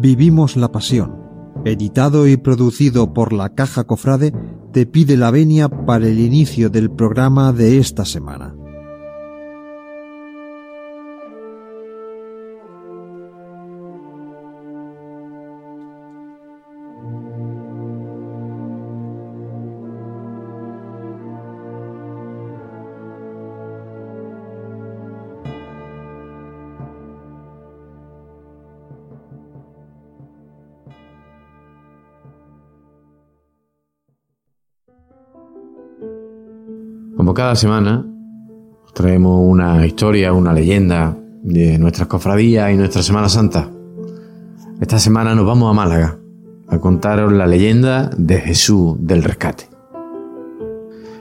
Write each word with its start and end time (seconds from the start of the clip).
Vivimos 0.00 0.56
la 0.56 0.70
pasión. 0.70 1.28
Editado 1.64 2.28
y 2.28 2.36
producido 2.36 3.12
por 3.14 3.32
la 3.32 3.54
Caja 3.54 3.84
Cofrade, 3.84 4.32
te 4.72 4.86
pide 4.86 5.16
la 5.16 5.30
venia 5.30 5.68
para 5.68 6.06
el 6.06 6.20
inicio 6.20 6.70
del 6.70 6.90
programa 6.90 7.52
de 7.52 7.78
esta 7.78 8.04
semana. 8.04 8.57
Como 37.18 37.34
cada 37.34 37.54
semana, 37.56 38.06
traemos 38.94 39.44
una 39.44 39.84
historia, 39.84 40.32
una 40.32 40.52
leyenda 40.52 41.18
de 41.42 41.76
nuestras 41.76 42.06
cofradías 42.06 42.72
y 42.72 42.76
nuestra 42.76 43.02
Semana 43.02 43.28
Santa. 43.28 43.68
Esta 44.80 45.00
semana 45.00 45.34
nos 45.34 45.44
vamos 45.44 45.68
a 45.68 45.72
Málaga 45.72 46.16
a 46.68 46.78
contaros 46.78 47.32
la 47.32 47.48
leyenda 47.48 48.08
de 48.16 48.38
Jesús 48.38 48.98
del 49.00 49.24
Rescate. 49.24 49.64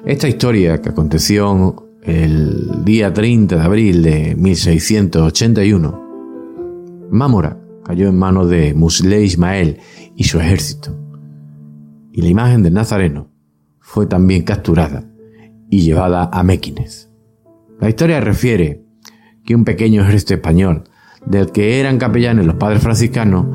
Esta 0.06 0.28
historia 0.28 0.84
que 0.84 0.90
aconteció 0.90 1.88
el 2.04 2.86
día 2.86 3.12
30 3.12 3.56
de 3.56 3.62
abril 3.62 4.04
de 4.04 4.36
1681, 4.36 7.08
Mámora 7.10 7.58
cayó 7.84 8.08
en 8.08 8.20
manos 8.20 8.52
de 8.52 8.76
Muslé 8.76 9.24
Ismael 9.24 9.80
y 10.16 10.26
su 10.26 10.40
ejército, 10.40 10.96
y 12.12 12.22
la 12.22 12.28
imagen 12.28 12.62
del 12.62 12.76
Nazareno 12.76 13.32
fue 13.80 14.06
también 14.06 14.44
capturada 14.44 15.04
y 15.70 15.82
llevada 15.82 16.30
a 16.32 16.44
Mequines. 16.44 17.10
La 17.80 17.90
historia 17.90 18.20
refiere 18.20 18.84
que 19.46 19.56
un 19.56 19.64
pequeño 19.64 20.02
ejército 20.02 20.34
español, 20.34 20.84
del 21.26 21.52
que 21.52 21.80
eran 21.80 21.98
capellanes 21.98 22.46
los 22.46 22.56
padres 22.56 22.82
franciscanos, 22.82 23.46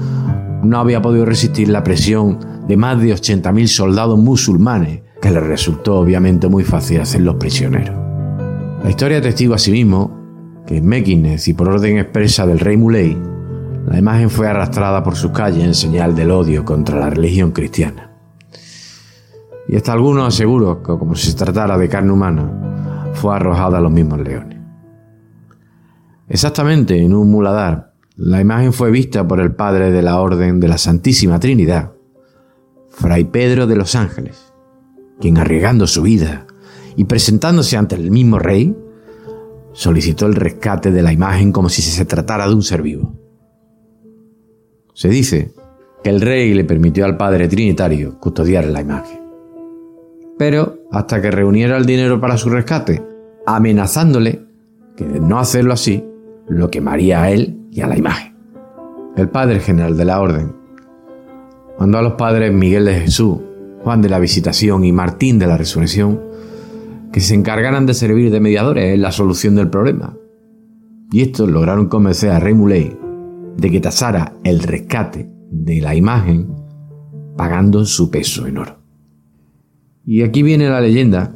no 0.63 0.79
había 0.79 1.03
podido 1.03 1.25
resistir 1.25 1.69
la 1.69 1.83
presión 1.83 2.39
de 2.67 2.77
más 2.77 3.01
de 3.01 3.13
80.000 3.15 3.67
soldados 3.67 4.19
musulmanes, 4.19 5.03
que 5.21 5.31
les 5.31 5.43
resultó 5.43 5.99
obviamente 5.99 6.49
muy 6.49 6.65
fácil 6.65 7.01
hacerlos 7.01 7.37
prisioneros. 7.37 7.97
La 8.83 8.91
historia 8.91 9.21
testigo 9.21 9.55
asimismo 9.55 10.63
que 10.67 10.79
en 10.79 10.87
Mequines 10.87 11.47
y 11.49 11.55
por 11.55 11.69
orden 11.69 11.99
expresa 11.99 12.47
del 12.47 12.59
rey 12.59 12.77
Muley, 12.77 13.17
la 13.87 13.99
imagen 13.99 14.31
fue 14.31 14.49
arrastrada 14.49 15.03
por 15.03 15.17
sus 15.17 15.33
calles 15.33 15.65
en 15.65 15.75
señal 15.75 16.15
del 16.15 16.31
odio 16.31 16.65
contra 16.65 16.99
la 16.99 17.11
religión 17.11 17.51
cristiana. 17.51 18.12
Y 19.69 19.77
hasta 19.77 19.93
algunos 19.93 20.29
aseguran 20.29 20.79
que, 20.79 20.99
como 20.99 21.15
si 21.15 21.31
se 21.31 21.37
tratara 21.37 21.79
de 21.79 21.89
carne 21.89 22.13
humana, 22.13 23.11
fue 23.15 23.35
arrojada 23.35 23.79
a 23.79 23.81
los 23.81 23.93
mismos 23.93 24.21
leones. 24.21 24.59
Exactamente 26.29 27.01
en 27.01 27.15
un 27.15 27.31
muladar, 27.31 27.93
la 28.17 28.41
imagen 28.41 28.73
fue 28.73 28.91
vista 28.91 29.27
por 29.27 29.41
el 29.41 29.55
padre 29.55 29.91
de 29.91 30.03
la 30.03 30.21
Orden 30.21 30.61
de 30.61 30.69
la 30.69 30.79
Santísima 30.79 31.39
Trinidad, 31.39 31.93
Fray 32.91 33.25
Pedro 33.25 33.67
de 33.67 33.77
los 33.77 33.95
Ángeles, 33.95 34.53
quien 35.21 35.39
arriesgando 35.39 35.87
su 35.87 36.03
vida 36.03 36.47
y 36.97 37.05
presentándose 37.05 37.77
ante 37.77 37.95
el 37.95 38.11
mismo 38.11 38.39
rey, 38.39 38.77
solicitó 39.73 40.27
el 40.27 40.35
rescate 40.35 40.91
de 40.91 41.03
la 41.03 41.13
imagen 41.13 41.53
como 41.53 41.69
si 41.69 41.81
se 41.83 42.05
tratara 42.05 42.47
de 42.47 42.55
un 42.55 42.63
ser 42.63 42.83
vivo. 42.83 43.15
Se 44.95 45.09
dice 45.09 45.55
que 46.03 46.11
el 46.11 46.21
rey 46.21 46.53
le 46.53 46.65
permitió 46.65 47.05
al 47.07 47.17
Padre 47.17 47.49
Trinitario 47.49 48.19
custodiar 48.19 48.67
la 48.67 48.83
imagen 48.83 49.22
pero 50.43 50.89
hasta 50.91 51.23
que 51.23 51.31
reuniera 51.31 51.77
el 51.77 51.87
dinero 51.87 52.21
para 52.21 52.37
su 52.37 52.51
rescate, 52.51 53.01
amenazándole 53.47 54.45
que 54.97 55.05
de 55.05 55.21
no 55.21 55.39
hacerlo 55.39 55.73
así, 55.73 56.05
lo 56.49 56.69
quemaría 56.69 57.23
a 57.23 57.31
él 57.31 57.61
y 57.71 57.81
a 57.81 57.87
la 57.87 57.97
imagen. 57.97 58.35
El 59.17 59.29
padre 59.29 59.61
general 59.61 59.97
de 59.97 60.05
la 60.05 60.21
orden 60.21 60.53
mandó 61.79 61.99
a 61.99 62.03
los 62.03 62.15
padres 62.15 62.53
Miguel 62.53 62.87
de 62.87 62.95
Jesús, 62.95 63.39
Juan 63.85 64.03
de 64.03 64.09
la 64.09 64.19
Visitación 64.19 64.83
y 64.83 64.91
Martín 64.91 65.39
de 65.39 65.47
la 65.47 65.57
Resurrección 65.57 66.21
que 67.13 67.21
se 67.21 67.37
encargaran 67.37 67.87
de 67.87 67.95
servir 67.95 68.33
de 68.33 68.41
mediadores 68.41 68.97
en 68.97 69.03
la 69.03 69.13
solución 69.13 69.55
del 69.55 69.71
problema. 69.71 70.17
Y 71.13 71.23
estos 71.23 71.49
lograron 71.49 71.87
convencer 71.87 72.31
a 72.31 72.41
Rey 72.41 72.55
Muley 72.55 72.99
de 73.59 73.71
que 73.71 73.79
tasara 73.79 74.33
el 74.43 74.59
rescate 74.59 75.31
de 75.53 75.81
la 75.81 75.95
imagen 75.95 76.53
pagando 77.37 77.85
su 77.85 78.11
peso 78.11 78.49
en 78.49 78.59
oro. 78.59 78.82
Y 80.05 80.23
aquí 80.23 80.43
viene 80.43 80.69
la 80.69 80.81
leyenda 80.81 81.33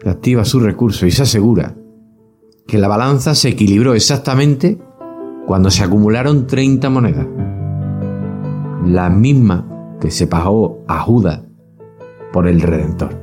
que 0.00 0.08
activa 0.08 0.44
su 0.44 0.58
recurso 0.58 1.06
y 1.06 1.12
se 1.12 1.22
asegura 1.22 1.76
que 2.66 2.78
la 2.78 2.88
balanza 2.88 3.34
se 3.34 3.50
equilibró 3.50 3.94
exactamente 3.94 4.78
cuando 5.46 5.70
se 5.70 5.84
acumularon 5.84 6.46
30 6.46 6.90
monedas, 6.90 7.26
la 8.84 9.08
misma 9.08 9.96
que 10.00 10.10
se 10.10 10.26
pagó 10.26 10.84
a 10.88 11.00
Judas 11.00 11.42
por 12.32 12.48
el 12.48 12.60
Redentor. 12.60 13.20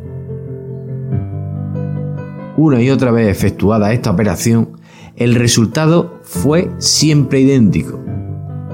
Una 2.56 2.82
y 2.82 2.90
otra 2.90 3.12
vez 3.12 3.28
efectuada 3.28 3.92
esta 3.92 4.12
operación, 4.12 4.80
el 5.16 5.36
resultado 5.36 6.20
fue 6.24 6.72
siempre 6.78 7.42
idéntico, 7.42 8.00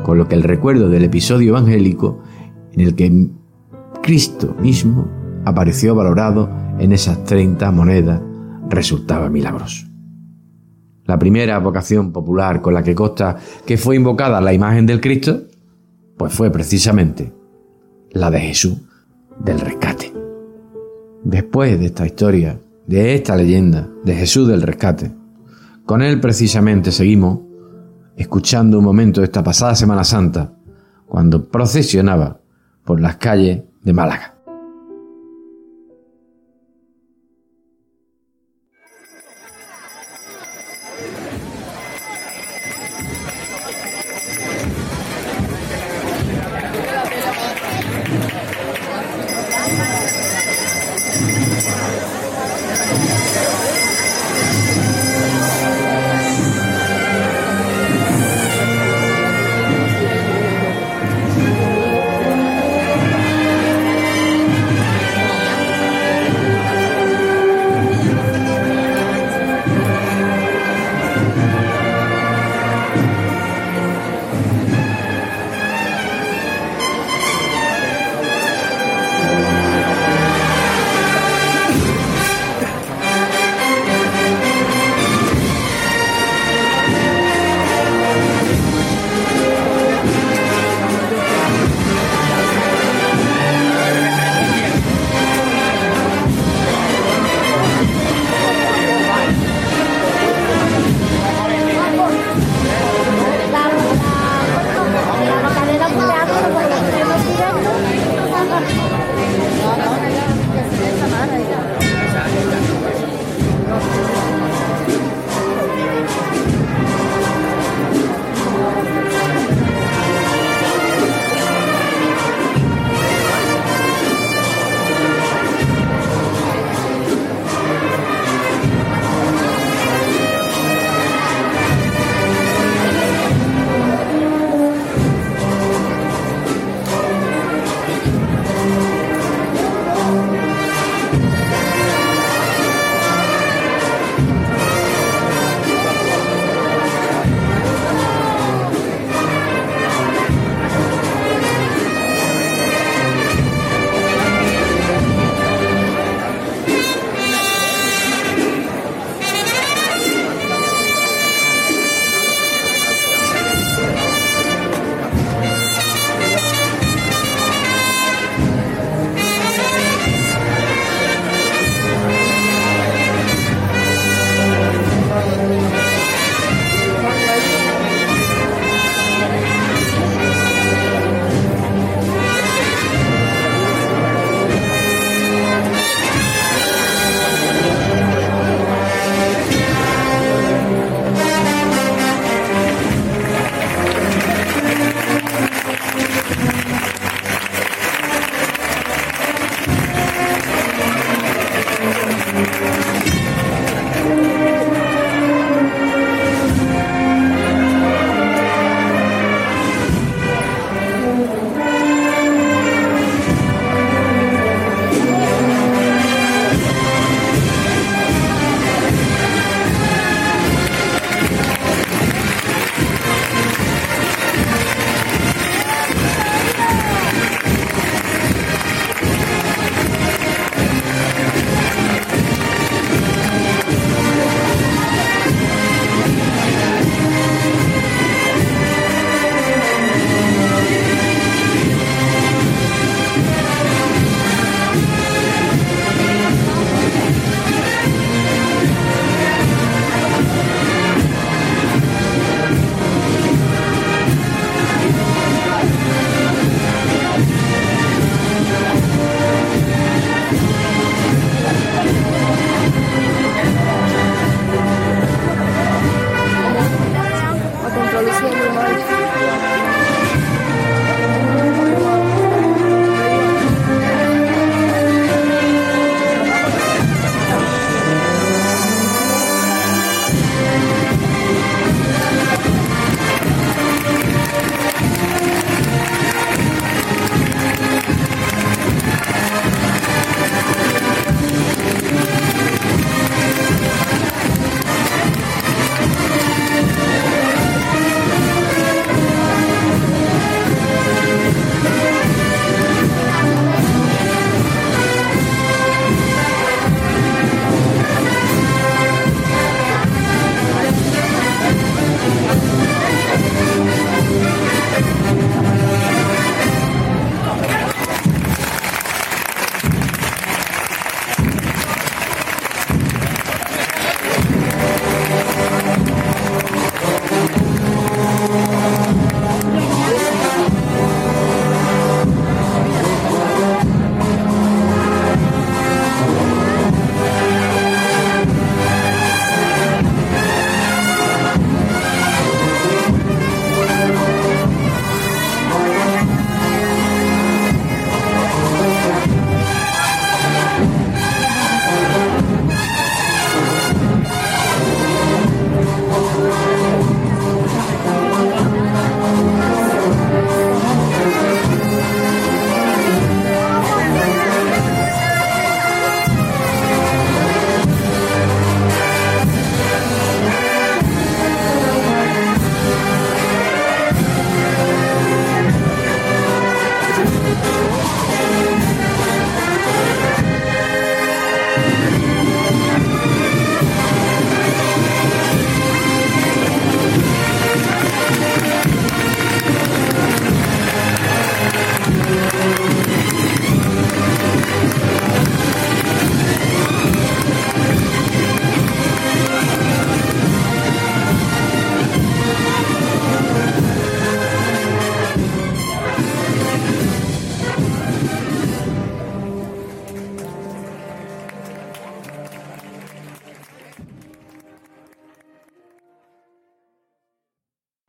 con 0.04 0.18
lo 0.18 0.28
que 0.28 0.36
el 0.36 0.44
recuerdo 0.44 0.90
del 0.90 1.06
episodio 1.06 1.50
evangélico 1.50 2.22
en 2.74 2.82
el 2.82 2.96
que 2.96 3.30
Cristo 4.04 4.56
mismo 4.60 5.25
apareció 5.46 5.96
valorado 5.96 6.50
en 6.80 6.92
esas 6.92 7.24
30 7.24 7.72
monedas 7.72 8.20
resultaba 8.70 9.30
milagroso. 9.30 9.86
La 11.06 11.20
primera 11.20 11.60
vocación 11.60 12.12
popular 12.12 12.62
con 12.62 12.74
la 12.74 12.84
que 12.84 12.96
consta 12.96 13.38
que 13.66 13.78
fue 13.78 13.96
invocada 13.96 14.42
la 14.42 14.54
imagen 14.54 14.88
del 14.88 15.00
Cristo, 15.00 15.44
pues 16.18 16.34
fue 16.34 16.50
precisamente 16.52 17.32
la 18.12 18.32
de 18.32 18.40
Jesús 18.40 18.82
del 19.40 19.60
rescate. 19.60 20.12
Después 21.24 21.80
de 21.80 21.86
esta 21.88 22.06
historia, 22.06 22.60
de 22.88 23.16
esta 23.16 23.36
leyenda 23.36 23.88
de 24.04 24.16
Jesús 24.16 24.48
del 24.48 24.64
rescate, 24.64 25.12
con 25.86 26.02
él 26.02 26.20
precisamente 26.20 26.92
seguimos 26.92 27.40
escuchando 28.16 28.80
un 28.80 28.86
momento 28.86 29.22
de 29.22 29.26
esta 29.26 29.44
pasada 29.44 29.76
Semana 29.76 30.04
Santa, 30.04 30.54
cuando 31.06 31.46
procesionaba 31.46 32.40
por 32.84 33.00
las 33.00 33.18
calles 33.18 33.62
de 33.84 33.94
Málaga. 33.94 34.35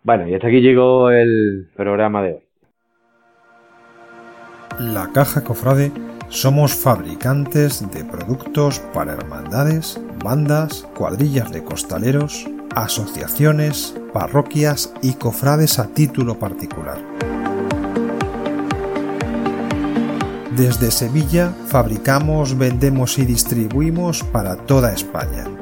Bueno, 0.06 0.28
y 0.28 0.34
hasta 0.34 0.46
aquí 0.46 0.60
llegó 0.60 1.10
el 1.10 1.68
programa 1.75 2.22
de 2.22 2.34
hoy. 2.34 2.42
La 4.78 5.10
Caja 5.12 5.42
Cofrade 5.42 5.90
somos 6.28 6.76
fabricantes 6.76 7.90
de 7.90 8.04
productos 8.04 8.78
para 8.94 9.14
hermandades, 9.14 10.00
bandas, 10.22 10.86
cuadrillas 10.96 11.50
de 11.50 11.64
costaleros, 11.64 12.48
asociaciones, 12.76 14.00
parroquias 14.12 14.94
y 15.02 15.14
cofrades 15.14 15.80
a 15.80 15.88
título 15.88 16.38
particular. 16.38 16.98
Desde 20.56 20.92
Sevilla 20.92 21.50
fabricamos, 21.66 22.56
vendemos 22.56 23.18
y 23.18 23.25
distribuimos 23.25 24.22
para 24.22 24.54
toda 24.54 24.92
España. 24.92 25.55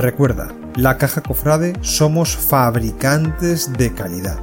Recuerda, 0.00 0.48
la 0.76 0.96
caja 0.96 1.20
cofrade 1.20 1.74
somos 1.82 2.34
fabricantes 2.34 3.70
de 3.74 3.92
calidad 3.92 4.38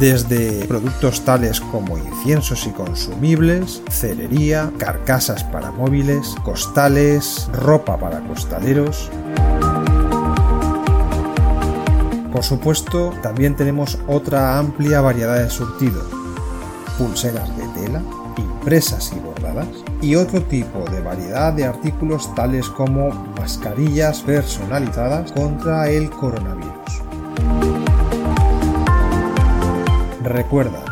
desde 0.00 0.66
productos 0.66 1.24
tales 1.24 1.60
como 1.60 1.96
inciensos 1.96 2.66
y 2.66 2.70
consumibles, 2.70 3.80
cerería, 3.88 4.72
carcasas 4.78 5.44
para 5.44 5.70
móviles, 5.70 6.34
costales, 6.42 7.48
ropa 7.52 7.96
para 7.98 8.18
costaleros. 8.26 9.08
Por 12.32 12.42
supuesto, 12.42 13.14
también 13.22 13.54
tenemos 13.54 13.96
otra 14.08 14.58
amplia 14.58 15.00
variedad 15.00 15.38
de 15.38 15.48
surtido, 15.48 16.02
pulseras 16.98 17.56
de 17.56 17.68
tela, 17.80 18.02
impresas 18.38 19.12
y 19.16 19.20
y 20.00 20.16
otro 20.16 20.42
tipo 20.42 20.80
de 20.90 21.00
variedad 21.00 21.52
de 21.52 21.64
artículos 21.64 22.34
tales 22.34 22.68
como 22.68 23.10
mascarillas 23.38 24.22
personalizadas 24.22 25.30
contra 25.32 25.90
el 25.90 26.10
coronavirus. 26.10 26.72
Recuerda, 30.22 30.84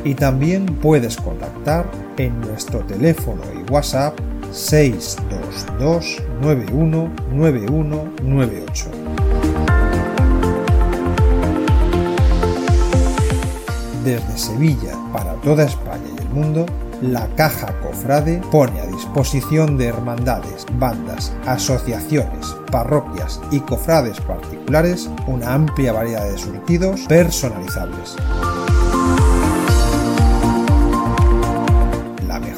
y 0.04 0.16
también 0.16 0.66
puedes 0.66 1.18
contactar 1.18 1.86
en 2.18 2.42
nuestro 2.42 2.80
teléfono 2.80 3.44
y 3.54 3.60
WhatsApp 3.72 4.20
622 4.52 6.18
919198. 6.42 8.86
Desde 14.04 14.38
Sevilla 14.38 14.98
para 15.14 15.34
toda 15.36 15.64
España 15.64 16.04
y 16.16 16.20
el 16.22 16.30
mundo, 16.30 16.66
la 17.02 17.28
Caja 17.36 17.74
Cofrade 17.82 18.42
pone 18.52 18.80
a 18.80 18.86
disposición 18.86 19.76
de 19.78 19.88
hermandades, 19.88 20.68
bandas, 20.74 21.34
asociaciones, 21.46 22.56
parroquias 22.72 23.42
y 23.52 23.60
cofrades 23.62 24.20
particulares 24.22 25.10
una 25.28 25.54
amplia 25.54 25.94
variedad 25.94 26.30
de 26.30 26.38
surtidos 26.38 27.02
personalizables. 27.08 28.16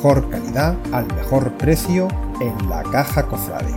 Mejor 0.05 0.29
calidad 0.29 0.75
al 0.91 1.07
mejor 1.15 1.51
precio 1.53 2.07
en 2.39 2.69
la 2.69 2.83
Caja 2.83 3.23
Cofrade. 3.23 3.73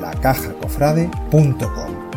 lacajacofrade.com 0.00 2.07